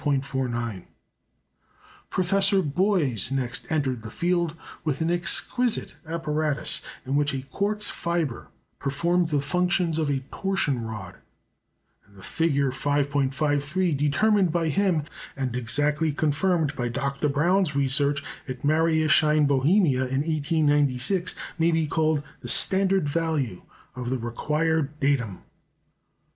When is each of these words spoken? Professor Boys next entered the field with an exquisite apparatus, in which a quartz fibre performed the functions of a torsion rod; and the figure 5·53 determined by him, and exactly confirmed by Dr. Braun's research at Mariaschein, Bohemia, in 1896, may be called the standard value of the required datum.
Professor 2.09 2.63
Boys 2.63 3.29
next 3.31 3.71
entered 3.71 4.01
the 4.01 4.09
field 4.09 4.55
with 4.83 4.99
an 4.99 5.11
exquisite 5.11 5.93
apparatus, 6.07 6.81
in 7.05 7.15
which 7.15 7.35
a 7.35 7.43
quartz 7.51 7.87
fibre 7.87 8.47
performed 8.79 9.29
the 9.29 9.39
functions 9.39 9.99
of 9.99 10.09
a 10.09 10.21
torsion 10.31 10.83
rod; 10.83 11.17
and 12.03 12.15
the 12.15 12.23
figure 12.23 12.71
5·53 12.71 13.95
determined 13.95 14.51
by 14.51 14.69
him, 14.69 15.03
and 15.37 15.55
exactly 15.55 16.11
confirmed 16.11 16.75
by 16.75 16.87
Dr. 16.89 17.29
Braun's 17.29 17.75
research 17.75 18.23
at 18.47 18.63
Mariaschein, 18.65 19.45
Bohemia, 19.45 20.05
in 20.07 20.21
1896, 20.23 21.35
may 21.59 21.69
be 21.71 21.85
called 21.85 22.23
the 22.39 22.47
standard 22.47 23.07
value 23.07 23.61
of 23.95 24.09
the 24.09 24.17
required 24.17 24.99
datum. 24.99 25.43